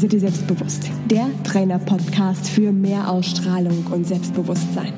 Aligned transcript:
Sei 0.00 0.06
dir 0.06 0.20
selbstbewusst. 0.20 0.88
Der 1.10 1.26
Trainer-Podcast 1.44 2.48
für 2.48 2.72
mehr 2.72 3.10
Ausstrahlung 3.10 3.84
und 3.90 4.06
Selbstbewusstsein. 4.06 4.94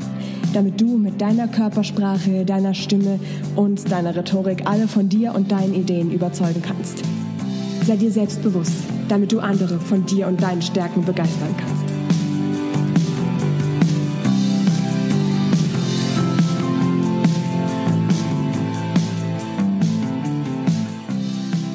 Damit 0.55 0.81
du 0.81 0.97
mit 0.97 1.21
deiner 1.21 1.49
Körpersprache, 1.49 2.45
deiner 2.45 2.73
Stimme 2.73 3.19
und 3.57 3.91
deiner 3.91 4.15
Rhetorik 4.15 4.63
alle 4.65 4.87
von 4.87 5.09
dir 5.09 5.35
und 5.35 5.51
deinen 5.51 5.75
Ideen 5.75 6.13
überzeugen 6.13 6.63
kannst. 6.63 7.03
Sei 7.85 7.97
dir 7.97 8.13
selbstbewusst, 8.13 8.77
damit 9.09 9.33
du 9.33 9.41
andere 9.41 9.81
von 9.81 10.07
dir 10.07 10.29
und 10.29 10.41
deinen 10.41 10.63
Stärken 10.63 11.05
begeistern 11.05 11.53
kannst. 11.59 11.85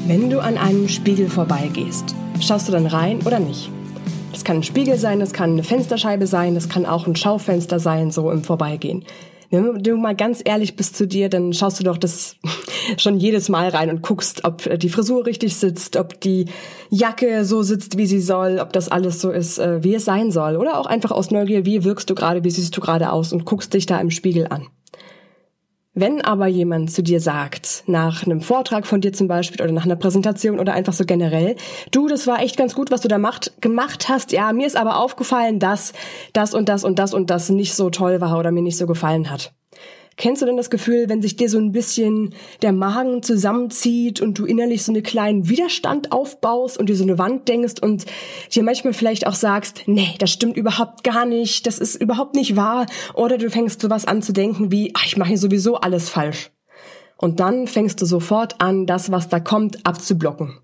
Wenn 0.08 0.30
du 0.30 0.40
an 0.40 0.58
einem 0.58 0.88
Spiegel 0.88 1.28
vorbeigehst, 1.28 2.16
schaust 2.42 2.68
du 2.68 2.72
dann 2.72 2.86
rein 2.86 3.22
oder 3.26 3.40
nicht? 3.40 3.70
Das 4.32 4.44
kann 4.44 4.58
ein 4.58 4.64
Spiegel 4.64 4.98
sein, 4.98 5.20
das 5.20 5.34
kann 5.34 5.52
eine 5.52 5.64
Fensterscheibe 5.64 6.28
sein, 6.28 6.56
das 6.56 6.70
kann 6.70 6.86
auch 6.86 7.08
ein 7.08 7.16
Schaufenster 7.16 7.80
sein, 7.80 8.12
so 8.12 8.30
im 8.32 8.44
Vorbeigehen. 8.44 9.04
Wenn 9.50 9.82
du 9.82 9.96
mal 9.96 10.16
ganz 10.16 10.42
ehrlich 10.44 10.76
bist 10.76 10.98
zu 10.98 11.08
dir, 11.08 11.30
dann 11.30 11.54
schaust 11.54 11.80
du 11.80 11.84
doch 11.84 11.98
das 11.98 12.36
schon 12.98 13.18
jedes 13.18 13.50
Mal 13.50 13.70
rein 13.70 13.90
und 13.90 14.02
guckst, 14.02 14.44
ob 14.44 14.80
die 14.80 14.90
Frisur 14.90 15.26
richtig 15.26 15.56
sitzt, 15.56 15.96
ob 15.96 16.20
die 16.20 16.46
Jacke 16.90 17.46
so 17.46 17.64
sitzt, 17.64 17.98
wie 17.98 18.08
sie 18.08 18.20
soll, 18.20 18.60
ob 18.60 18.74
das 18.74 18.90
alles 18.90 19.22
so 19.22 19.32
ist, 19.32 19.58
äh, 19.58 19.84
wie 19.84 19.96
es 19.96 20.06
sein 20.06 20.32
soll. 20.32 20.58
Oder 20.58 20.80
auch 20.80 20.86
einfach 20.86 21.12
aus 21.12 21.32
Neugier, 21.32 21.66
wie 21.66 21.86
wirkst 21.86 22.10
du 22.10 22.16
gerade, 22.16 22.44
wie 22.44 22.52
siehst 22.52 22.76
du 22.76 22.82
gerade 22.82 23.12
aus 23.12 23.32
und 23.32 23.46
guckst 23.46 23.74
dich 23.74 23.86
da 23.86 24.00
im 24.00 24.12
Spiegel 24.12 24.48
an. 24.48 24.68
Wenn 26.00 26.22
aber 26.22 26.46
jemand 26.46 26.92
zu 26.92 27.02
dir 27.02 27.20
sagt, 27.20 27.84
nach 27.88 28.24
einem 28.24 28.42
Vortrag 28.42 28.86
von 28.86 29.02
dir 29.02 29.14
zum 29.14 29.28
Beispiel 29.28 29.60
oder 29.64 29.74
nach 29.74 29.86
einer 29.86 29.96
Präsentation 29.96 30.60
oder 30.60 30.74
einfach 30.74 30.94
so 30.94 31.06
generell, 31.06 31.56
du, 31.90 32.08
das 32.08 32.28
war 32.28 32.40
echt 32.40 32.56
ganz 32.56 32.76
gut, 32.76 32.92
was 32.92 33.02
du 33.02 33.08
da 33.08 33.18
macht, 33.18 33.60
gemacht 33.62 34.08
hast, 34.08 34.32
ja, 34.32 34.54
mir 34.54 34.68
ist 34.68 34.78
aber 34.78 35.00
aufgefallen, 35.00 35.58
dass 35.58 35.94
das 36.34 36.54
und 36.54 36.70
das 36.70 36.84
und 36.84 37.00
das 37.00 37.16
und 37.16 37.32
das 37.32 37.50
nicht 37.50 37.74
so 37.74 37.90
toll 37.90 38.22
war 38.22 38.38
oder 38.38 38.52
mir 38.52 38.62
nicht 38.62 38.78
so 38.78 38.86
gefallen 38.86 39.32
hat. 39.32 39.56
Kennst 40.18 40.42
du 40.42 40.48
denn 40.48 40.58
das 40.58 40.72
Gefühl, 40.72 41.10
wenn 41.10 41.22
sich 41.22 41.36
dir 41.36 41.48
so 41.48 41.60
ein 41.60 41.72
bisschen 41.72 42.34
der 42.64 42.74
Magen 42.74 43.22
zusammenzieht 43.22 44.20
und 44.20 44.40
du 44.40 44.46
innerlich 44.46 44.84
so 44.84 44.92
einen 44.92 45.04
kleinen 45.04 45.48
Widerstand 45.48 46.12
aufbaust 46.12 46.80
und 46.80 46.90
dir 46.90 46.96
so 46.96 47.04
eine 47.04 47.20
Wand 47.20 47.48
denkst 47.48 47.76
und 47.82 48.08
dir 48.52 48.64
manchmal 48.64 48.94
vielleicht 48.94 49.28
auch 49.28 49.36
sagst, 49.36 49.84
nee, 49.86 50.16
das 50.18 50.32
stimmt 50.32 50.58
überhaupt 50.58 51.04
gar 51.04 51.28
nicht, 51.28 51.68
das 51.68 51.78
ist 51.78 52.02
überhaupt 52.02 52.36
nicht 52.36 52.56
wahr 52.56 52.88
oder 53.14 53.38
du 53.38 53.52
fängst 53.52 53.80
sowas 53.80 54.06
an 54.06 54.24
zu 54.24 54.34
denken 54.34 54.72
wie, 54.72 54.92
ach, 54.96 55.06
ich 55.06 55.18
mache 55.18 55.30
hier 55.30 55.38
sowieso 55.38 55.76
alles 55.76 56.10
falsch. 56.10 56.50
Und 57.18 57.40
dann 57.40 57.68
fängst 57.68 58.02
du 58.02 58.06
sofort 58.06 58.60
an, 58.60 58.88
das, 58.88 59.12
was 59.12 59.30
da 59.30 59.40
kommt, 59.40 59.86
abzublocken. 59.86 60.58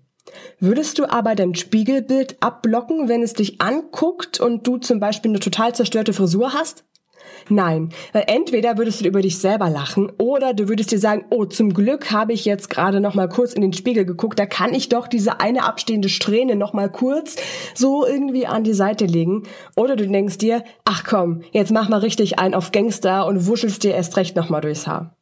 Würdest 0.58 0.98
du 0.98 1.08
aber 1.08 1.36
dein 1.36 1.54
Spiegelbild 1.54 2.38
abblocken, 2.40 3.08
wenn 3.08 3.22
es 3.22 3.34
dich 3.34 3.60
anguckt 3.60 4.40
und 4.40 4.66
du 4.66 4.78
zum 4.78 4.98
Beispiel 4.98 5.30
eine 5.30 5.40
total 5.40 5.74
zerstörte 5.76 6.12
Frisur 6.12 6.52
hast? 6.52 6.84
Nein, 7.48 7.90
weil 8.12 8.24
entweder 8.26 8.78
würdest 8.78 9.00
du 9.00 9.06
über 9.06 9.20
dich 9.20 9.38
selber 9.38 9.70
lachen 9.70 10.10
oder 10.18 10.54
du 10.54 10.68
würdest 10.68 10.92
dir 10.92 10.98
sagen, 10.98 11.24
oh, 11.30 11.44
zum 11.44 11.74
Glück 11.74 12.10
habe 12.10 12.32
ich 12.32 12.44
jetzt 12.44 12.70
gerade 12.70 13.00
noch 13.00 13.14
mal 13.14 13.28
kurz 13.28 13.52
in 13.52 13.62
den 13.62 13.72
Spiegel 13.72 14.04
geguckt, 14.04 14.38
da 14.38 14.46
kann 14.46 14.74
ich 14.74 14.88
doch 14.88 15.06
diese 15.06 15.40
eine 15.40 15.64
abstehende 15.64 16.08
Strähne 16.08 16.56
noch 16.56 16.72
mal 16.72 16.90
kurz 16.90 17.36
so 17.74 18.06
irgendwie 18.06 18.46
an 18.46 18.64
die 18.64 18.74
Seite 18.74 19.06
legen. 19.06 19.44
Oder 19.76 19.96
du 19.96 20.06
denkst 20.06 20.38
dir, 20.38 20.64
ach 20.84 21.04
komm, 21.04 21.42
jetzt 21.52 21.72
mach 21.72 21.88
mal 21.88 22.00
richtig 22.00 22.38
ein 22.38 22.54
auf 22.54 22.72
Gangster 22.72 23.26
und 23.26 23.46
wuschelst 23.46 23.82
dir 23.84 23.94
erst 23.94 24.16
recht 24.16 24.36
noch 24.36 24.48
mal 24.48 24.60
durchs 24.60 24.86
Haar. 24.86 25.16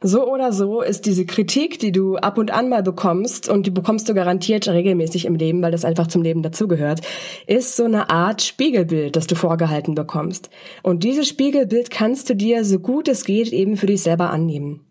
So 0.00 0.32
oder 0.32 0.52
so 0.52 0.80
ist 0.80 1.06
diese 1.06 1.26
Kritik, 1.26 1.80
die 1.80 1.90
du 1.90 2.16
ab 2.16 2.38
und 2.38 2.52
an 2.52 2.68
mal 2.68 2.84
bekommst, 2.84 3.48
und 3.48 3.66
die 3.66 3.72
bekommst 3.72 4.08
du 4.08 4.14
garantiert 4.14 4.68
regelmäßig 4.68 5.24
im 5.24 5.34
Leben, 5.34 5.60
weil 5.60 5.72
das 5.72 5.84
einfach 5.84 6.06
zum 6.06 6.22
Leben 6.22 6.42
dazugehört, 6.42 7.00
ist 7.48 7.74
so 7.74 7.84
eine 7.84 8.08
Art 8.08 8.42
Spiegelbild, 8.42 9.16
das 9.16 9.26
du 9.26 9.34
vorgehalten 9.34 9.96
bekommst. 9.96 10.50
Und 10.84 11.02
dieses 11.02 11.26
Spiegelbild 11.26 11.90
kannst 11.90 12.30
du 12.30 12.36
dir 12.36 12.64
so 12.64 12.78
gut 12.78 13.08
es 13.08 13.24
geht 13.24 13.52
eben 13.52 13.76
für 13.76 13.86
dich 13.86 14.02
selber 14.02 14.30
annehmen. 14.30 14.84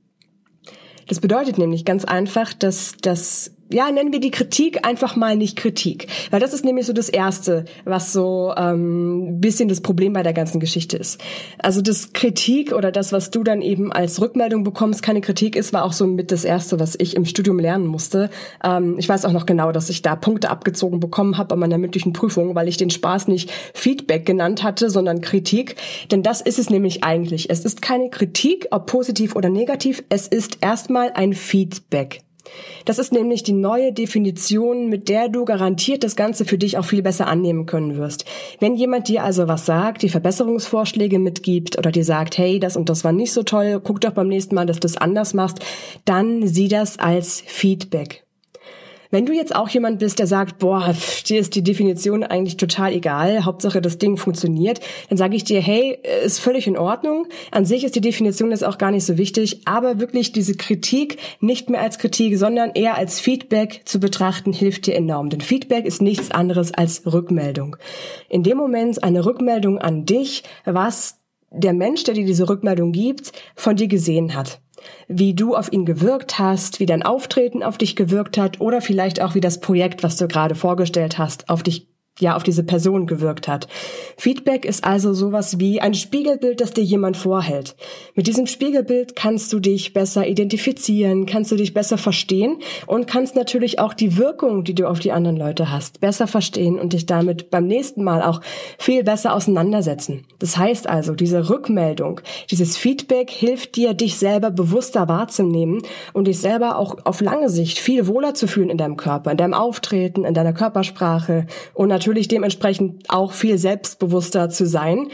Das 1.07 1.21
bedeutet 1.21 1.57
nämlich 1.57 1.85
ganz 1.85 2.03
einfach, 2.03 2.53
dass 2.53 2.95
das 3.01 3.56
ja, 3.69 3.91
nennen 3.91 4.13
wir 4.13 4.19
die 4.19 4.31
Kritik 4.31 4.85
einfach 4.85 5.15
mal 5.15 5.35
nicht 5.35 5.57
Kritik. 5.57 6.07
Weil 6.31 6.39
das 6.39 6.53
ist 6.53 6.63
nämlich 6.63 6.85
so 6.85 6.93
das 6.93 7.09
Erste, 7.09 7.65
was 7.85 8.13
so 8.13 8.53
ähm, 8.55 9.41
bisschen 9.41 9.67
das 9.67 9.81
Problem 9.81 10.13
bei 10.13 10.23
der 10.23 10.33
ganzen 10.33 10.59
Geschichte 10.59 10.97
ist. 10.97 11.21
Also 11.59 11.81
das 11.81 12.13
Kritik 12.13 12.73
oder 12.73 12.91
das, 12.91 13.11
was 13.11 13.29
du 13.29 13.43
dann 13.43 13.61
eben 13.61 13.91
als 13.91 14.21
Rückmeldung 14.21 14.63
bekommst, 14.63 15.03
keine 15.03 15.21
Kritik 15.21 15.55
ist, 15.55 15.73
war 15.73 15.83
auch 15.83 15.93
so 15.93 16.07
mit 16.07 16.31
das 16.31 16.45
Erste, 16.45 16.79
was 16.79 16.95
ich 16.97 17.15
im 17.15 17.25
Studium 17.25 17.59
lernen 17.59 17.87
musste. 17.87 18.29
Ähm, 18.63 18.95
ich 18.97 19.09
weiß 19.09 19.25
auch 19.25 19.33
noch 19.33 19.45
genau, 19.45 19.71
dass 19.71 19.89
ich 19.89 20.01
da 20.01 20.15
Punkte 20.15 20.49
abgezogen 20.49 20.99
bekommen 20.99 21.37
habe 21.37 21.53
an 21.53 21.59
meiner 21.59 21.77
mündlichen 21.77 22.13
Prüfung, 22.13 22.55
weil 22.55 22.67
ich 22.67 22.77
den 22.77 22.89
Spaß 22.89 23.27
nicht 23.27 23.51
Feedback 23.73 24.25
genannt 24.25 24.63
hatte, 24.63 24.89
sondern 24.89 25.21
Kritik. 25.21 25.75
Denn 26.11 26.23
das 26.23 26.41
ist 26.41 26.59
es 26.59 26.69
nämlich 26.69 27.03
eigentlich. 27.03 27.49
Es 27.49 27.65
ist 27.65 27.81
keine 27.81 28.09
Kritik, 28.09 28.67
ob 28.71 28.85
positiv 28.85 29.35
oder 29.35 29.49
negativ. 29.49 30.03
Es 30.09 30.27
ist 30.27 30.59
erstmal 30.61 31.11
ein 31.13 31.33
Feedback. 31.33 32.21
Das 32.85 32.99
ist 32.99 33.11
nämlich 33.11 33.43
die 33.43 33.53
neue 33.53 33.91
Definition, 33.93 34.87
mit 34.87 35.09
der 35.09 35.29
du 35.29 35.45
garantiert 35.45 36.03
das 36.03 36.15
Ganze 36.15 36.45
für 36.45 36.57
dich 36.57 36.77
auch 36.77 36.85
viel 36.85 37.01
besser 37.01 37.27
annehmen 37.27 37.65
können 37.65 37.97
wirst. 37.97 38.25
Wenn 38.59 38.75
jemand 38.75 39.07
dir 39.07 39.23
also 39.23 39.47
was 39.47 39.65
sagt, 39.65 40.03
die 40.03 40.09
Verbesserungsvorschläge 40.09 41.19
mitgibt 41.19 41.77
oder 41.77 41.91
dir 41.91 42.05
sagt, 42.05 42.37
hey, 42.37 42.59
das 42.59 42.77
und 42.77 42.89
das 42.89 43.03
war 43.03 43.11
nicht 43.11 43.33
so 43.33 43.43
toll, 43.43 43.81
guck 43.83 44.01
doch 44.01 44.11
beim 44.11 44.27
nächsten 44.27 44.55
Mal, 44.55 44.65
dass 44.65 44.79
du 44.79 44.87
es 44.87 44.97
anders 44.97 45.33
machst, 45.33 45.59
dann 46.05 46.47
sieh 46.47 46.67
das 46.67 46.99
als 46.99 47.41
Feedback. 47.45 48.26
Wenn 49.09 49.25
du 49.25 49.33
jetzt 49.33 49.55
auch 49.55 49.69
jemand 49.69 49.99
bist, 49.99 50.19
der 50.19 50.27
sagt, 50.27 50.59
boah, 50.59 50.93
dir 51.27 51.39
ist 51.39 51.55
die 51.55 51.63
Definition 51.63 52.23
eigentlich 52.23 52.57
total 52.57 52.93
egal, 52.93 53.45
Hauptsache 53.45 53.81
das 53.81 53.97
Ding 53.97 54.17
funktioniert, 54.17 54.81
dann 55.09 55.17
sage 55.17 55.35
ich 55.35 55.43
dir, 55.43 55.61
hey, 55.61 55.97
ist 56.23 56.39
völlig 56.39 56.67
in 56.67 56.77
Ordnung. 56.77 57.27
An 57.51 57.65
sich 57.65 57.83
ist 57.83 57.95
die 57.95 58.01
Definition 58.01 58.51
jetzt 58.51 58.65
auch 58.65 58.77
gar 58.77 58.91
nicht 58.91 59.05
so 59.05 59.17
wichtig, 59.17 59.61
aber 59.65 59.99
wirklich 59.99 60.31
diese 60.31 60.55
Kritik 60.55 61.17
nicht 61.39 61.69
mehr 61.69 61.81
als 61.81 61.99
Kritik, 61.99 62.37
sondern 62.37 62.71
eher 62.73 62.97
als 62.97 63.19
Feedback 63.19 63.81
zu 63.85 63.99
betrachten, 63.99 64.53
hilft 64.53 64.87
dir 64.87 64.95
enorm. 64.95 65.29
Denn 65.29 65.41
Feedback 65.41 65.85
ist 65.85 66.01
nichts 66.01 66.31
anderes 66.31 66.73
als 66.73 67.03
Rückmeldung. 67.05 67.77
In 68.29 68.43
dem 68.43 68.57
Moment 68.57 69.03
eine 69.03 69.25
Rückmeldung 69.25 69.77
an 69.79 70.05
dich, 70.05 70.43
was 70.65 71.19
der 71.51 71.73
Mensch, 71.73 72.03
der 72.03 72.13
dir 72.13 72.25
diese 72.25 72.49
Rückmeldung 72.49 72.91
gibt, 72.91 73.31
von 73.55 73.75
dir 73.75 73.87
gesehen 73.87 74.35
hat 74.35 74.59
wie 75.07 75.33
du 75.33 75.55
auf 75.55 75.71
ihn 75.71 75.85
gewirkt 75.85 76.39
hast, 76.39 76.79
wie 76.79 76.85
dein 76.85 77.03
Auftreten 77.03 77.63
auf 77.63 77.77
dich 77.77 77.95
gewirkt 77.95 78.37
hat 78.37 78.61
oder 78.61 78.81
vielleicht 78.81 79.21
auch 79.21 79.35
wie 79.35 79.41
das 79.41 79.59
Projekt, 79.59 80.03
was 80.03 80.17
du 80.17 80.27
gerade 80.27 80.55
vorgestellt 80.55 81.17
hast, 81.17 81.49
auf 81.49 81.63
dich 81.63 81.87
ja 82.19 82.35
auf 82.35 82.43
diese 82.43 82.63
Person 82.63 83.05
gewirkt 83.05 83.47
hat. 83.47 83.67
Feedback 84.17 84.65
ist 84.65 84.83
also 84.83 85.13
sowas 85.13 85.59
wie 85.59 85.81
ein 85.81 85.93
Spiegelbild, 85.93 86.61
das 86.61 86.71
dir 86.71 86.83
jemand 86.83 87.17
vorhält. 87.17 87.75
Mit 88.15 88.27
diesem 88.27 88.47
Spiegelbild 88.47 89.15
kannst 89.15 89.53
du 89.53 89.59
dich 89.59 89.93
besser 89.93 90.27
identifizieren, 90.27 91.25
kannst 91.25 91.51
du 91.51 91.55
dich 91.55 91.73
besser 91.73 91.97
verstehen 91.97 92.57
und 92.87 93.07
kannst 93.07 93.35
natürlich 93.35 93.79
auch 93.79 93.93
die 93.93 94.17
Wirkung, 94.17 94.63
die 94.63 94.73
du 94.73 94.87
auf 94.87 94.99
die 94.99 95.11
anderen 95.11 95.37
Leute 95.37 95.71
hast, 95.71 95.99
besser 95.99 96.27
verstehen 96.27 96.79
und 96.79 96.93
dich 96.93 97.05
damit 97.05 97.49
beim 97.51 97.67
nächsten 97.67 98.03
Mal 98.03 98.23
auch 98.23 98.41
viel 98.79 99.03
besser 99.03 99.33
auseinandersetzen. 99.33 100.25
Das 100.39 100.57
heißt 100.57 100.89
also, 100.89 101.13
diese 101.13 101.49
Rückmeldung, 101.49 102.21
dieses 102.49 102.77
Feedback 102.77 103.29
hilft 103.29 103.75
dir, 103.75 103.93
dich 103.93 104.17
selber 104.17 104.49
bewusster 104.49 105.07
wahrzunehmen 105.07 105.81
und 106.13 106.27
dich 106.27 106.39
selber 106.39 106.77
auch 106.77 106.97
auf 107.05 107.21
lange 107.21 107.49
Sicht 107.49 107.79
viel 107.79 108.07
wohler 108.07 108.33
zu 108.33 108.47
fühlen 108.47 108.69
in 108.69 108.77
deinem 108.77 108.97
Körper, 108.97 109.31
in 109.31 109.37
deinem 109.37 109.53
Auftreten, 109.53 110.25
in 110.25 110.33
deiner 110.33 110.53
Körpersprache 110.53 111.45
und 111.73 111.89
natürlich 111.89 112.06
natürlich 112.07 112.29
dementsprechend 112.29 113.09
auch 113.09 113.33
viel 113.33 113.57
selbstbewusster 113.57 114.49
zu 114.49 114.65
sein 114.65 115.09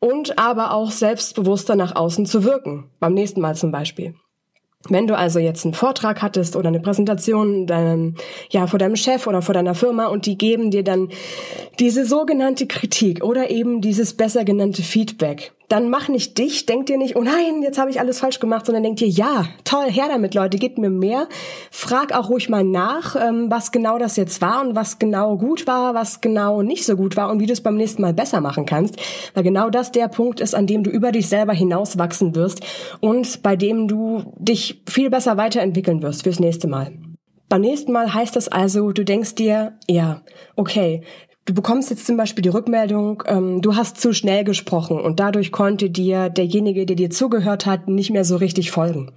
und 0.00 0.38
aber 0.38 0.74
auch 0.74 0.90
selbstbewusster 0.90 1.76
nach 1.76 1.96
außen 1.96 2.26
zu 2.26 2.44
wirken. 2.44 2.90
Beim 3.00 3.14
nächsten 3.14 3.40
Mal 3.40 3.56
zum 3.56 3.72
Beispiel. 3.72 4.14
Wenn 4.90 5.06
du 5.06 5.16
also 5.16 5.38
jetzt 5.38 5.64
einen 5.64 5.72
Vortrag 5.72 6.20
hattest 6.20 6.54
oder 6.54 6.68
eine 6.68 6.80
Präsentation 6.80 7.66
deinem, 7.66 8.16
ja, 8.50 8.66
vor 8.66 8.78
deinem 8.78 8.96
Chef 8.96 9.26
oder 9.26 9.40
vor 9.40 9.54
deiner 9.54 9.74
Firma 9.74 10.08
und 10.08 10.26
die 10.26 10.36
geben 10.36 10.70
dir 10.70 10.84
dann 10.84 11.08
diese 11.80 12.04
sogenannte 12.04 12.66
Kritik 12.66 13.24
oder 13.24 13.50
eben 13.50 13.80
dieses 13.80 14.12
besser 14.12 14.44
genannte 14.44 14.82
Feedback, 14.82 15.54
dann 15.68 15.90
mach 15.90 16.08
nicht 16.08 16.38
dich, 16.38 16.66
denk 16.66 16.86
dir 16.86 16.96
nicht, 16.96 17.16
oh 17.16 17.22
nein, 17.22 17.62
jetzt 17.62 17.78
habe 17.78 17.90
ich 17.90 17.98
alles 17.98 18.20
falsch 18.20 18.38
gemacht, 18.38 18.66
sondern 18.66 18.84
denk 18.84 18.96
dir, 18.98 19.08
ja, 19.08 19.46
toll, 19.64 19.90
her 19.90 20.06
damit, 20.08 20.34
Leute, 20.34 20.58
gebt 20.58 20.78
mir 20.78 20.90
mehr. 20.90 21.28
Frag 21.70 22.16
auch 22.16 22.30
ruhig 22.30 22.48
mal 22.48 22.62
nach, 22.62 23.16
ähm, 23.16 23.50
was 23.50 23.72
genau 23.72 23.98
das 23.98 24.16
jetzt 24.16 24.40
war 24.40 24.60
und 24.60 24.76
was 24.76 24.98
genau 24.98 25.36
gut 25.36 25.66
war, 25.66 25.94
was 25.94 26.20
genau 26.20 26.62
nicht 26.62 26.84
so 26.84 26.96
gut 26.96 27.16
war 27.16 27.30
und 27.30 27.40
wie 27.40 27.46
du 27.46 27.52
es 27.52 27.62
beim 27.62 27.76
nächsten 27.76 28.02
Mal 28.02 28.14
besser 28.14 28.40
machen 28.40 28.66
kannst. 28.66 28.96
Weil 29.34 29.42
genau 29.42 29.70
das 29.70 29.90
der 29.90 30.08
Punkt 30.08 30.40
ist, 30.40 30.54
an 30.54 30.66
dem 30.66 30.84
du 30.84 30.90
über 30.90 31.10
dich 31.10 31.28
selber 31.28 31.52
hinauswachsen 31.52 32.34
wirst 32.36 32.60
und 33.00 33.42
bei 33.42 33.56
dem 33.56 33.88
du 33.88 34.32
dich 34.38 34.82
viel 34.88 35.10
besser 35.10 35.36
weiterentwickeln 35.36 36.02
wirst 36.02 36.22
fürs 36.22 36.40
nächste 36.40 36.68
Mal. 36.68 36.92
Beim 37.48 37.60
nächsten 37.60 37.92
Mal 37.92 38.12
heißt 38.12 38.34
das 38.34 38.48
also, 38.48 38.90
du 38.90 39.04
denkst 39.04 39.36
dir, 39.36 39.74
ja, 39.86 40.22
okay, 40.56 41.02
Du 41.46 41.54
bekommst 41.54 41.90
jetzt 41.90 42.06
zum 42.06 42.16
Beispiel 42.16 42.42
die 42.42 42.48
Rückmeldung, 42.48 43.22
ähm, 43.28 43.62
du 43.62 43.76
hast 43.76 44.00
zu 44.00 44.12
schnell 44.12 44.42
gesprochen 44.42 45.00
und 45.00 45.20
dadurch 45.20 45.52
konnte 45.52 45.90
dir 45.90 46.28
derjenige, 46.28 46.86
der 46.86 46.96
dir 46.96 47.08
zugehört 47.08 47.66
hat, 47.66 47.86
nicht 47.86 48.10
mehr 48.10 48.24
so 48.24 48.34
richtig 48.34 48.72
folgen. 48.72 49.12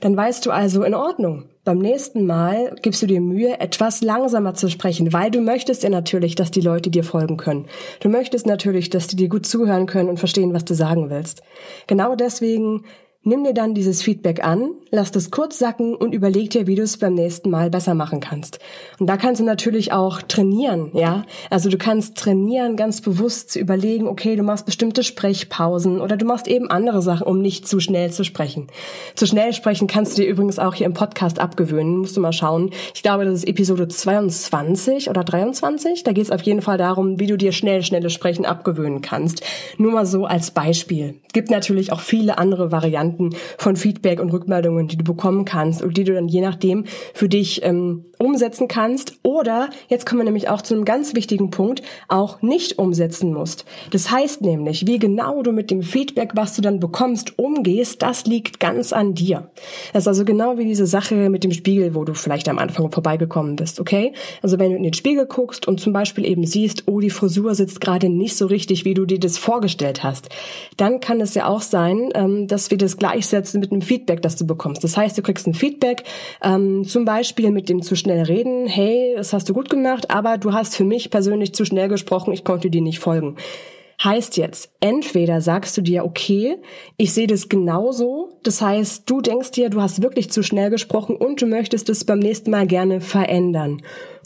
Dann 0.00 0.16
weißt 0.16 0.44
du 0.44 0.50
also 0.50 0.82
in 0.82 0.94
Ordnung. 0.94 1.44
Beim 1.62 1.78
nächsten 1.78 2.26
Mal 2.26 2.74
gibst 2.82 3.00
du 3.02 3.06
dir 3.06 3.20
Mühe, 3.20 3.60
etwas 3.60 4.00
langsamer 4.00 4.54
zu 4.54 4.68
sprechen, 4.68 5.12
weil 5.12 5.30
du 5.30 5.40
möchtest 5.40 5.84
ja 5.84 5.88
natürlich, 5.88 6.34
dass 6.34 6.50
die 6.50 6.62
Leute 6.62 6.90
dir 6.90 7.04
folgen 7.04 7.36
können. 7.36 7.66
Du 8.00 8.08
möchtest 8.08 8.46
natürlich, 8.46 8.90
dass 8.90 9.06
die 9.06 9.16
dir 9.16 9.28
gut 9.28 9.46
zuhören 9.46 9.86
können 9.86 10.08
und 10.08 10.18
verstehen, 10.18 10.54
was 10.54 10.64
du 10.64 10.74
sagen 10.74 11.10
willst. 11.10 11.42
Genau 11.86 12.16
deswegen 12.16 12.82
Nimm 13.24 13.42
dir 13.42 13.52
dann 13.52 13.74
dieses 13.74 14.00
Feedback 14.00 14.44
an, 14.44 14.70
lass 14.90 15.10
das 15.10 15.32
kurz 15.32 15.58
sacken 15.58 15.96
und 15.96 16.14
überleg 16.14 16.50
dir, 16.50 16.68
wie 16.68 16.76
du 16.76 16.82
es 16.82 16.98
beim 16.98 17.14
nächsten 17.14 17.50
Mal 17.50 17.68
besser 17.68 17.94
machen 17.94 18.20
kannst. 18.20 18.60
Und 19.00 19.08
da 19.08 19.16
kannst 19.16 19.40
du 19.40 19.44
natürlich 19.44 19.92
auch 19.92 20.22
trainieren, 20.22 20.92
ja? 20.94 21.24
Also 21.50 21.68
du 21.68 21.78
kannst 21.78 22.16
trainieren, 22.16 22.76
ganz 22.76 23.00
bewusst 23.00 23.50
zu 23.50 23.58
überlegen, 23.58 24.06
okay, 24.06 24.36
du 24.36 24.44
machst 24.44 24.66
bestimmte 24.66 25.02
Sprechpausen 25.02 26.00
oder 26.00 26.16
du 26.16 26.26
machst 26.26 26.46
eben 26.46 26.70
andere 26.70 27.02
Sachen, 27.02 27.26
um 27.26 27.42
nicht 27.42 27.66
zu 27.66 27.80
schnell 27.80 28.12
zu 28.12 28.22
sprechen. 28.22 28.68
Zu 29.16 29.26
schnell 29.26 29.52
sprechen 29.52 29.88
kannst 29.88 30.16
du 30.16 30.22
dir 30.22 30.28
übrigens 30.28 30.60
auch 30.60 30.74
hier 30.74 30.86
im 30.86 30.94
Podcast 30.94 31.40
abgewöhnen, 31.40 31.96
musst 31.96 32.16
du 32.16 32.20
mal 32.20 32.32
schauen. 32.32 32.70
Ich 32.94 33.02
glaube, 33.02 33.24
das 33.24 33.34
ist 33.34 33.48
Episode 33.48 33.88
22 33.88 35.10
oder 35.10 35.24
23. 35.24 36.04
Da 36.04 36.12
geht 36.12 36.24
es 36.24 36.30
auf 36.30 36.42
jeden 36.42 36.62
Fall 36.62 36.78
darum, 36.78 37.18
wie 37.18 37.26
du 37.26 37.36
dir 37.36 37.50
schnell, 37.50 37.82
schnelles 37.82 38.12
Sprechen 38.12 38.46
abgewöhnen 38.46 39.02
kannst. 39.02 39.42
Nur 39.76 39.90
mal 39.90 40.06
so 40.06 40.24
als 40.24 40.52
Beispiel. 40.52 41.16
Gibt 41.32 41.50
natürlich 41.50 41.92
auch 41.92 42.00
viele 42.00 42.38
andere 42.38 42.70
Varianten 42.70 43.07
Varianten 43.08 43.30
von 43.56 43.76
Feedback 43.76 44.20
und 44.20 44.32
Rückmeldungen, 44.32 44.88
die 44.88 44.96
du 44.96 45.04
bekommen 45.04 45.44
kannst 45.44 45.82
und 45.82 45.96
die 45.96 46.04
du 46.04 46.14
dann 46.14 46.28
je 46.28 46.40
nachdem 46.40 46.84
für 47.14 47.28
dich 47.28 47.64
ähm, 47.64 48.04
umsetzen 48.18 48.68
kannst 48.68 49.18
oder, 49.22 49.70
jetzt 49.88 50.06
kommen 50.06 50.20
wir 50.20 50.24
nämlich 50.24 50.48
auch 50.48 50.62
zu 50.62 50.74
einem 50.74 50.84
ganz 50.84 51.14
wichtigen 51.14 51.50
Punkt, 51.50 51.82
auch 52.08 52.42
nicht 52.42 52.78
umsetzen 52.78 53.32
musst. 53.32 53.64
Das 53.90 54.10
heißt 54.10 54.42
nämlich, 54.42 54.86
wie 54.86 54.98
genau 54.98 55.42
du 55.42 55.52
mit 55.52 55.70
dem 55.70 55.82
Feedback, 55.82 56.32
was 56.34 56.54
du 56.54 56.62
dann 56.62 56.80
bekommst, 56.80 57.38
umgehst, 57.38 58.02
das 58.02 58.26
liegt 58.26 58.60
ganz 58.60 58.92
an 58.92 59.14
dir. 59.14 59.50
Das 59.92 60.04
ist 60.04 60.08
also 60.08 60.24
genau 60.24 60.58
wie 60.58 60.64
diese 60.64 60.86
Sache 60.86 61.30
mit 61.30 61.44
dem 61.44 61.52
Spiegel, 61.52 61.94
wo 61.94 62.04
du 62.04 62.14
vielleicht 62.14 62.48
am 62.48 62.58
Anfang 62.58 62.90
vorbeigekommen 62.90 63.56
bist, 63.56 63.80
okay? 63.80 64.12
Also 64.42 64.58
wenn 64.58 64.70
du 64.70 64.76
in 64.76 64.82
den 64.82 64.94
Spiegel 64.94 65.26
guckst 65.26 65.68
und 65.68 65.80
zum 65.80 65.92
Beispiel 65.92 66.26
eben 66.26 66.44
siehst, 66.46 66.84
oh, 66.86 67.00
die 67.00 67.10
Frisur 67.10 67.54
sitzt 67.54 67.80
gerade 67.80 68.08
nicht 68.08 68.36
so 68.36 68.46
richtig, 68.46 68.84
wie 68.84 68.94
du 68.94 69.06
dir 69.06 69.20
das 69.20 69.38
vorgestellt 69.38 70.02
hast, 70.02 70.28
dann 70.76 71.00
kann 71.00 71.20
es 71.20 71.34
ja 71.34 71.46
auch 71.46 71.62
sein, 71.62 72.10
ähm, 72.14 72.46
dass 72.46 72.70
wir 72.70 72.78
das 72.78 72.96
gleichsetzen 72.96 73.60
mit 73.60 73.72
einem 73.72 73.82
Feedback, 73.82 74.22
das 74.22 74.36
du 74.36 74.46
bekommst. 74.46 74.82
Das 74.84 74.96
heißt, 74.96 75.16
du 75.16 75.22
kriegst 75.22 75.46
ein 75.46 75.54
Feedback, 75.54 76.04
ähm, 76.42 76.84
zum 76.84 77.04
Beispiel 77.04 77.50
mit 77.50 77.68
dem 77.68 77.82
zu 77.82 77.96
schnell 78.08 78.24
reden, 78.24 78.66
hey, 78.66 79.12
das 79.16 79.34
hast 79.34 79.50
du 79.50 79.52
gut 79.52 79.68
gemacht, 79.68 80.10
aber 80.10 80.38
du 80.38 80.54
hast 80.54 80.74
für 80.74 80.84
mich 80.84 81.10
persönlich 81.10 81.54
zu 81.54 81.66
schnell 81.66 81.88
gesprochen, 81.88 82.32
ich 82.32 82.42
konnte 82.42 82.70
dir 82.70 82.80
nicht 82.80 83.00
folgen. 83.00 83.36
Heißt 84.02 84.38
jetzt, 84.38 84.72
entweder 84.80 85.42
sagst 85.42 85.76
du 85.76 85.82
dir, 85.82 86.06
okay, 86.06 86.56
ich 86.96 87.12
sehe 87.12 87.26
das 87.26 87.50
genauso, 87.50 88.38
das 88.44 88.62
heißt, 88.62 89.10
du 89.10 89.20
denkst 89.20 89.50
dir, 89.50 89.68
du 89.68 89.82
hast 89.82 90.00
wirklich 90.00 90.30
zu 90.30 90.42
schnell 90.42 90.70
gesprochen 90.70 91.16
und 91.16 91.42
du 91.42 91.46
möchtest 91.46 91.90
es 91.90 92.04
beim 92.04 92.20
nächsten 92.20 92.50
Mal 92.50 92.66
gerne 92.66 93.02
verändern. 93.02 93.82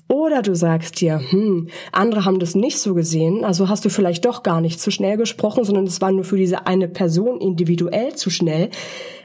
Oder 0.09 0.43
du 0.43 0.55
sagst 0.55 1.01
dir, 1.01 1.21
hm, 1.31 1.69
andere 1.91 2.25
haben 2.25 2.39
das 2.39 2.55
nicht 2.55 2.79
so 2.79 2.95
gesehen, 2.95 3.45
also 3.45 3.69
hast 3.69 3.85
du 3.85 3.89
vielleicht 3.89 4.25
doch 4.27 4.45
gar 4.45 4.61
nicht 4.61 4.79
zu 4.79 4.93
schnell 4.93 5.17
gesprochen, 5.17 5.65
sondern 5.65 5.87
es 5.89 6.01
war 6.01 6.13
nur 6.13 6.25
für 6.25 6.37
diese 6.37 6.69
eine 6.69 6.87
Person 6.87 7.41
individuell 7.41 8.15
zu 8.15 8.31
schnell. 8.31 8.71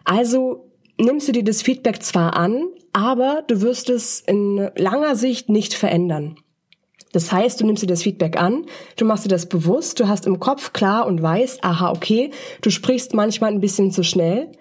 Also 0.04 0.71
nimmst 1.00 1.27
du 1.27 1.31
dir 1.31 1.44
das 1.44 1.62
Feedback 1.62 2.01
zwar 2.01 2.36
an, 2.36 2.63
aber 2.97 3.44
du 3.45 3.61
wirst 3.61 3.91
es 3.91 4.21
in 4.21 4.71
langer 4.75 5.15
Sicht 5.15 5.49
nicht 5.49 5.75
verändern. 5.75 6.35
Das 7.11 7.31
heißt, 7.31 7.61
du 7.61 7.65
nimmst 7.67 7.83
dir 7.83 7.88
das 7.88 8.01
Feedback 8.01 8.41
an, 8.41 8.65
du 8.95 9.05
machst 9.05 9.23
dir 9.23 9.29
das 9.29 9.45
bewusst, 9.45 9.99
du 9.99 10.07
hast 10.07 10.25
im 10.25 10.39
Kopf 10.39 10.73
klar 10.73 11.05
und 11.05 11.21
weißt, 11.21 11.63
aha, 11.63 11.91
okay, 11.91 12.31
du 12.63 12.71
sprichst 12.71 13.13
manchmal 13.13 13.51
ein 13.51 13.61
bisschen 13.61 13.91
zu 13.91 14.01
schnell, 14.01 14.51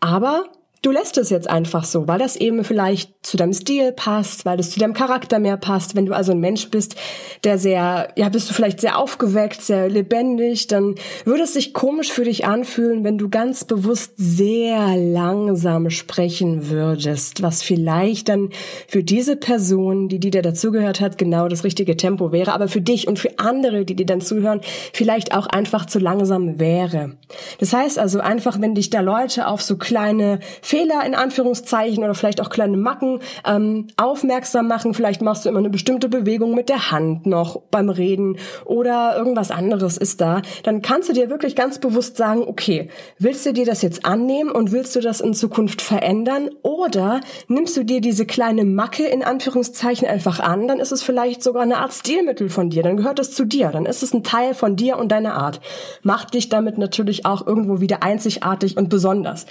aber 0.00 0.44
du 0.82 0.90
lässt 0.90 1.16
es 1.16 1.30
jetzt 1.30 1.48
einfach 1.48 1.84
so, 1.84 2.08
weil 2.08 2.18
das 2.18 2.34
eben 2.34 2.64
vielleicht 2.64 3.12
zu 3.24 3.36
deinem 3.36 3.52
Stil 3.52 3.92
passt, 3.92 4.44
weil 4.44 4.56
das 4.56 4.72
zu 4.72 4.80
deinem 4.80 4.94
Charakter 4.94 5.38
mehr 5.38 5.56
passt. 5.56 5.94
Wenn 5.94 6.06
du 6.06 6.12
also 6.12 6.32
ein 6.32 6.40
Mensch 6.40 6.70
bist, 6.70 6.96
der 7.44 7.56
sehr, 7.56 8.08
ja, 8.16 8.28
bist 8.28 8.50
du 8.50 8.54
vielleicht 8.54 8.80
sehr 8.80 8.98
aufgeweckt, 8.98 9.62
sehr 9.62 9.88
lebendig, 9.88 10.66
dann 10.66 10.96
würde 11.24 11.44
es 11.44 11.54
sich 11.54 11.72
komisch 11.72 12.10
für 12.10 12.24
dich 12.24 12.44
anfühlen, 12.46 13.04
wenn 13.04 13.16
du 13.16 13.28
ganz 13.28 13.64
bewusst 13.64 14.14
sehr 14.16 14.96
langsam 14.96 15.88
sprechen 15.88 16.68
würdest, 16.68 17.42
was 17.42 17.62
vielleicht 17.62 18.28
dann 18.28 18.50
für 18.88 19.04
diese 19.04 19.36
Person, 19.36 20.08
die, 20.08 20.18
die 20.18 20.32
dir 20.32 20.42
dazugehört 20.42 21.00
hat, 21.00 21.16
genau 21.16 21.46
das 21.46 21.62
richtige 21.62 21.96
Tempo 21.96 22.32
wäre, 22.32 22.52
aber 22.52 22.66
für 22.66 22.80
dich 22.80 23.06
und 23.06 23.20
für 23.20 23.38
andere, 23.38 23.84
die 23.84 23.94
dir 23.94 24.06
dann 24.06 24.20
zuhören, 24.20 24.60
vielleicht 24.92 25.32
auch 25.32 25.46
einfach 25.46 25.86
zu 25.86 26.00
langsam 26.00 26.58
wäre. 26.58 27.12
Das 27.60 27.72
heißt 27.72 28.00
also 28.00 28.18
einfach, 28.18 28.60
wenn 28.60 28.74
dich 28.74 28.90
da 28.90 29.00
Leute 29.00 29.46
auf 29.46 29.62
so 29.62 29.76
kleine 29.76 30.40
Fehler 30.72 31.04
in 31.04 31.14
Anführungszeichen 31.14 32.02
oder 32.02 32.14
vielleicht 32.14 32.40
auch 32.40 32.48
kleine 32.48 32.78
Macken 32.78 33.18
ähm, 33.46 33.88
aufmerksam 33.98 34.68
machen. 34.68 34.94
Vielleicht 34.94 35.20
machst 35.20 35.44
du 35.44 35.50
immer 35.50 35.58
eine 35.58 35.68
bestimmte 35.68 36.08
Bewegung 36.08 36.54
mit 36.54 36.70
der 36.70 36.90
Hand 36.90 37.26
noch 37.26 37.60
beim 37.70 37.90
Reden 37.90 38.38
oder 38.64 39.14
irgendwas 39.14 39.50
anderes 39.50 39.98
ist 39.98 40.22
da. 40.22 40.40
Dann 40.62 40.80
kannst 40.80 41.10
du 41.10 41.12
dir 41.12 41.28
wirklich 41.28 41.56
ganz 41.56 41.78
bewusst 41.78 42.16
sagen, 42.16 42.44
okay, 42.46 42.88
willst 43.18 43.44
du 43.44 43.52
dir 43.52 43.66
das 43.66 43.82
jetzt 43.82 44.06
annehmen 44.06 44.50
und 44.50 44.72
willst 44.72 44.96
du 44.96 45.00
das 45.00 45.20
in 45.20 45.34
Zukunft 45.34 45.82
verändern 45.82 46.48
oder 46.62 47.20
nimmst 47.48 47.76
du 47.76 47.84
dir 47.84 48.00
diese 48.00 48.24
kleine 48.24 48.64
Macke 48.64 49.04
in 49.04 49.22
Anführungszeichen 49.22 50.08
einfach 50.08 50.40
an, 50.40 50.68
dann 50.68 50.80
ist 50.80 50.90
es 50.90 51.02
vielleicht 51.02 51.42
sogar 51.42 51.64
eine 51.64 51.80
Art 51.80 51.92
Stilmittel 51.92 52.48
von 52.48 52.70
dir, 52.70 52.82
dann 52.82 52.96
gehört 52.96 53.18
es 53.18 53.32
zu 53.32 53.44
dir, 53.44 53.68
dann 53.68 53.84
ist 53.84 54.02
es 54.02 54.14
ein 54.14 54.24
Teil 54.24 54.54
von 54.54 54.74
dir 54.76 54.96
und 54.96 55.12
deiner 55.12 55.34
Art. 55.34 55.60
Macht 56.02 56.32
dich 56.32 56.48
damit 56.48 56.78
natürlich 56.78 57.26
auch 57.26 57.46
irgendwo 57.46 57.82
wieder 57.82 58.02
einzigartig 58.02 58.78
und 58.78 58.88
besonders. 58.88 59.44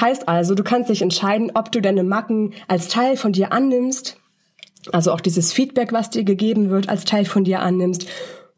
Heißt 0.00 0.28
also, 0.28 0.54
du 0.54 0.64
kannst 0.64 0.90
dich 0.90 1.02
entscheiden, 1.02 1.52
ob 1.54 1.72
du 1.72 1.80
deine 1.80 2.04
Macken 2.04 2.54
als 2.68 2.88
Teil 2.88 3.16
von 3.16 3.32
dir 3.32 3.52
annimmst, 3.52 4.16
also 4.92 5.12
auch 5.12 5.20
dieses 5.20 5.52
Feedback, 5.52 5.92
was 5.92 6.10
dir 6.10 6.24
gegeben 6.24 6.70
wird, 6.70 6.88
als 6.88 7.04
Teil 7.04 7.24
von 7.24 7.44
dir 7.44 7.60
annimmst 7.60 8.06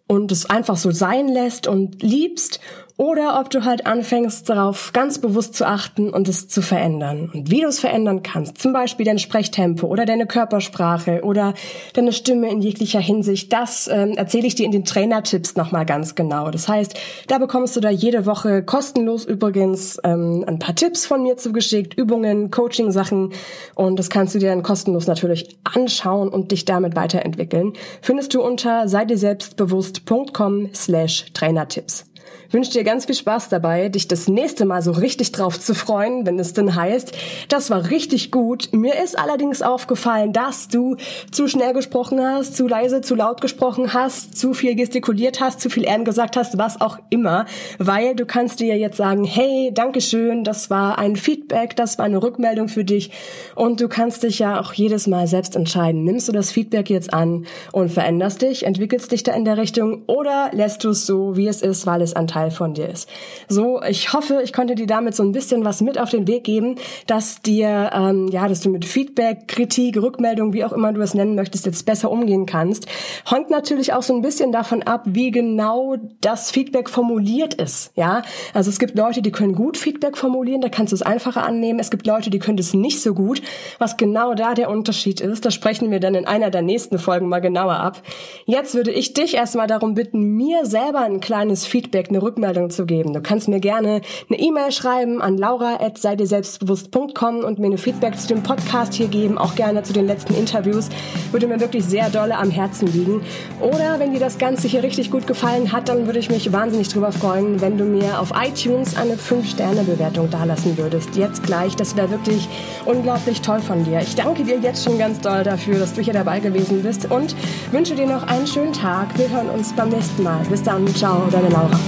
und 0.07 0.33
es 0.33 0.49
einfach 0.49 0.77
so 0.77 0.91
sein 0.91 1.29
lässt 1.29 1.67
und 1.67 2.03
liebst 2.03 2.61
oder 2.99 3.39
ob 3.39 3.51
du 3.51 3.65
halt 3.65 3.87
anfängst 3.87 4.49
darauf 4.49 4.93
ganz 4.93 5.19
bewusst 5.19 5.55
zu 5.55 5.67
achten 5.67 6.11
und 6.11 6.29
es 6.29 6.49
zu 6.49 6.63
verändern. 6.63 7.31
Und 7.33 7.51
wie 7.51 7.61
du 7.61 7.69
es 7.69 7.79
verändern 7.79 8.23
kannst, 8.23 8.59
zum 8.59 8.73
Beispiel 8.73 9.05
dein 9.05 9.19
Sprechtempo 9.19 9.87
oder 9.87 10.07
deine 10.07 10.27
Körpersprache 10.27 11.23
oder 11.23 11.53
deine 11.93 12.13
Stimme 12.13 12.51
in 12.51 12.63
jeglicher 12.63 13.01
Hinsicht, 13.01 13.53
das 13.53 13.89
ähm, 13.89 14.13
erzähle 14.17 14.47
ich 14.47 14.55
dir 14.55 14.65
in 14.65 14.73
den 14.73 14.85
Trainertipps 14.85 15.57
nochmal 15.57 15.85
ganz 15.85 16.15
genau. 16.15 16.51
Das 16.51 16.69
heißt, 16.69 16.99
da 17.29 17.39
bekommst 17.39 17.77
du 17.77 17.81
da 17.81 17.91
jede 17.91 18.25
Woche 18.25 18.63
kostenlos 18.63 19.27
übrigens 19.27 19.99
ähm, 20.03 20.45
ein 20.47 20.59
paar 20.59 20.75
Tipps 20.75 21.05
von 21.05 21.23
mir 21.23 21.37
zugeschickt, 21.37 21.95
Übungen, 21.95 22.51
Coaching-Sachen 22.51 23.33
und 23.75 23.99
das 23.99 24.09
kannst 24.09 24.35
du 24.35 24.39
dir 24.39 24.49
dann 24.49 24.63
kostenlos 24.63 25.07
natürlich 25.07 25.59
anschauen 25.65 26.29
und 26.29 26.51
dich 26.51 26.65
damit 26.65 26.97
weiterentwickeln. 26.97 27.75
Findest 28.01 28.33
du 28.33 28.43
unter 28.43 28.89
sei 28.89 29.05
dir 29.05 29.19
selbstbewusst.com 29.19 30.71
slash 30.73 31.27
Trainertipps 31.35 32.07
wünsche 32.51 32.73
dir 32.73 32.85
ganz 32.85 33.07
viel 33.07 33.15
Spaß 33.15 33.49
dabei, 33.49 33.89
dich 33.89 34.09
das 34.09 34.29
nächste 34.29 34.65
Mal 34.65 34.83
so 34.83 34.93
richtig 34.93 35.33
drauf 35.33 35.59
zu 35.59 35.75
freuen, 35.75 36.27
wenn 36.27 36.39
es 36.39 36.53
denn 36.53 36.75
heißt, 36.75 37.13
das 37.49 37.71
war 37.71 37.91
richtig 37.91 38.31
gut. 38.31 38.71
Mir 38.73 39.03
ist 39.03 39.19
allerdings 39.19 39.63
aufgefallen, 39.63 40.33
dass 40.33 40.69
du 40.69 40.97
zu 41.31 41.49
schnell 41.49 41.73
gesprochen 41.73 42.21
hast, 42.21 42.57
zu 42.57 42.67
leise, 42.67 43.01
zu 43.01 43.15
laut 43.15 43.41
gesprochen 43.41 43.93
hast, 43.93 44.37
zu 44.37 44.55
viel 44.55 44.75
gestikuliert 44.75 45.41
hast, 45.41 45.61
zu 45.61 45.71
viel 45.71 45.85
Ehren 45.85 46.05
gesagt 46.05 46.37
hast, 46.37 46.59
was 46.59 46.81
auch 46.81 46.99
immer, 47.11 47.47
weil 47.79 48.15
du 48.15 48.27
kannst 48.27 48.61
dir 48.61 48.77
jetzt 48.77 48.97
sagen, 48.97 49.25
hey, 49.25 49.71
Dankeschön, 49.73 50.45
das 50.45 50.71
war 50.71 50.99
ein 50.99 51.17
Feedback, 51.17 51.77
das 51.77 51.99
war 51.99 52.05
eine 52.05 52.23
Rückmeldung 52.23 52.69
für 52.69 52.85
dich 52.85 53.11
und 53.55 53.81
du 53.81 53.89
kannst 53.89 54.23
dich 54.23 54.39
ja 54.39 54.61
auch 54.61 54.73
jedes 54.73 55.07
Mal 55.07 55.27
selbst 55.27 55.57
entscheiden. 55.57 56.05
Nimmst 56.05 56.29
du 56.29 56.33
das 56.33 56.51
Feedback 56.51 56.91
jetzt 56.91 57.13
an 57.13 57.47
und 57.73 57.91
veränderst 57.91 58.43
dich, 58.43 58.65
entwickelst 58.65 59.13
dich 59.13 59.23
da 59.23 59.33
in 59.33 59.45
der 59.45 59.57
Richtung 59.57 60.03
oder 60.07 60.51
lässt 60.53 60.85
du 60.85 60.91
es 60.91 61.07
so, 61.07 61.37
wie 61.37 61.49
es 61.49 61.63
ist, 61.63 61.87
weil 61.87 62.03
es 62.03 62.15
ein 62.15 62.27
Teil 62.37 62.51
von 62.51 62.75
dir 62.75 62.89
ist. 62.89 63.09
So, 63.49 63.81
ich 63.83 64.13
hoffe, 64.13 64.43
ich 64.45 64.53
konnte 64.53 64.75
dir 64.75 64.87
damit 64.87 65.15
so 65.15 65.23
ein 65.23 65.33
bisschen 65.33 65.65
was 65.65 65.81
mit 65.81 65.99
auf 65.99 66.11
den 66.11 66.27
Weg 66.27 66.45
geben, 66.45 66.77
dass 67.07 67.41
dir, 67.41 67.91
ähm, 67.95 68.29
ja, 68.29 68.47
dass 68.47 68.61
du 68.61 68.69
mit 68.69 68.85
Feedback, 68.85 69.49
Kritik, 69.49 69.97
Rückmeldung, 69.97 70.53
wie 70.53 70.63
auch 70.63 70.73
immer 70.73 70.93
du 70.93 71.01
es 71.01 71.15
nennen 71.15 71.35
möchtest, 71.35 71.65
jetzt 71.65 71.87
besser 71.87 72.11
umgehen 72.11 72.45
kannst. 72.45 72.87
Hängt 73.25 73.49
natürlich 73.49 73.95
auch 73.95 74.03
so 74.03 74.15
ein 74.15 74.21
bisschen 74.21 74.53
davon 74.53 74.83
ab, 74.83 75.05
wie 75.07 75.31
genau 75.31 75.97
das 76.21 76.51
Feedback 76.51 76.91
formuliert 76.91 77.55
ist. 77.55 77.93
Ja, 77.97 78.21
also 78.53 78.69
es 78.69 78.79
gibt 78.79 78.99
Leute, 78.99 79.23
die 79.23 79.33
können 79.33 79.55
gut 79.55 79.79
Feedback 79.79 80.19
formulieren, 80.19 80.61
da 80.61 80.69
kannst 80.69 80.93
du 80.93 80.97
es 80.97 81.03
einfacher 81.03 81.43
annehmen. 81.47 81.79
Es 81.79 81.91
gibt 81.91 82.07
Leute, 82.07 82.29
die 82.29 82.39
können 82.39 82.59
es 82.59 82.75
nicht 82.75 83.01
so 83.01 83.15
gut. 83.15 83.41
Was 83.79 83.97
genau 83.97 84.35
da 84.35 84.53
der 84.53 84.69
Unterschied 84.69 85.23
ist, 85.23 85.47
da 85.47 85.51
sprechen 85.51 85.91
wir 85.91 86.01
dann 86.01 86.15
in 86.15 86.27
einer 86.27 86.51
der 86.51 86.63
nächsten 86.63 86.99
Folgen 86.99 87.31
mal 87.31 87.41
genauer 87.41 87.77
ab. 87.77 88.03
Jetzt 88.45 88.75
würde 88.75 88.91
ich 88.91 89.15
dich 89.15 89.35
erstmal 89.35 89.67
darum 89.67 89.95
bitten, 89.95 90.37
mir 90.37 90.67
selber 90.67 91.01
ein 91.01 91.21
kleines 91.21 91.65
Feedback, 91.65 92.11
eine 92.11 92.26
Rückmeldung 92.27 92.69
zu 92.71 92.85
geben. 92.85 93.15
Du 93.15 93.23
kannst 93.23 93.49
mir 93.49 93.61
gerne 93.61 94.03
eine 94.29 94.39
E-Mail 94.39 94.73
schreiben 94.73 95.23
an 95.23 95.39
laura.seidieselbstbewusst.com 95.39 97.45
und 97.45 97.59
mir 97.59 97.67
eine 97.67 97.79
Feedback 97.79 98.19
zu 98.19 98.29
dem 98.29 98.43
Podcast 98.43 98.93
hier 98.95 99.09
geben, 99.09 99.39
auch 99.39 99.55
gerne 99.55 99.85
zu 99.85 99.93
den 99.93 100.07
letzten 100.07 100.35
Interviews. 100.35 100.89
Würde 101.31 101.47
mir 101.47 101.61
wirklich 101.61 101.85
sehr 101.85 102.11
dolle 102.11 102.37
am 102.37 102.51
Herzen 102.51 102.89
liegen. 102.89 103.23
Oder 103.61 103.99
wenn 103.99 104.13
dir 104.13 104.21
das 104.21 104.39
Ganze 104.39 104.69
hier 104.69 104.83
richtig 104.83 105.11
gut 105.11 105.27
gefallen 105.27 105.73
hat, 105.73 105.89
dann 105.89 106.07
würde 106.07 106.19
ich 106.19 106.31
mich 106.31 106.53
wahnsinnig 106.53 106.89
drüber 106.89 107.13
freuen, 107.13 107.61
wenn 107.61 107.79
du 107.79 107.85
mir 107.85 108.21
auf 108.21 108.33
iTunes 108.37 108.97
eine 108.97 109.15
5-Sterne-Bewertung 109.15 110.29
dalassen 110.31 110.77
würdest. 110.77 111.17
Jetzt 111.17 111.45
gleich. 111.45 111.77
Das 111.77 111.97
wäre 111.97 112.11
wirklich 112.11 112.49
unglaublich 112.85 113.41
toll 113.41 113.61
von 113.61 113.85
dir. 113.85 114.01
Ich 114.01 114.17
danke 114.17 114.45
dir 114.45 114.59
jetzt 114.59 114.85
schon 114.85 114.99
ganz 114.99 115.21
doll 115.21 115.45
dafür, 115.45 115.79
dass 115.79 115.95
du 115.95 116.03
hier 116.03 116.15
dabei 116.15 116.41
gewesen 116.41 116.83
bist 116.83 117.11
und 117.11 117.35
wünsche 117.71 117.95
dir 117.95 118.07
noch 118.07 118.27
einen 118.27 118.47
schönen 118.47 118.73
Tag. 118.73 119.17
Wir 119.17 119.31
hören 119.31 119.49
uns 119.49 119.73
beim 119.73 119.89
nächsten 119.89 120.23
Mal. 120.23 120.43
Bis 120.51 120.63
dann. 120.63 120.87
Ciao, 120.95 121.23
deine 121.31 121.49
Laura. 121.49 121.79